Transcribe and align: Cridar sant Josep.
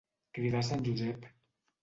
Cridar 0.37 0.63
sant 0.69 0.81
Josep. 0.89 1.29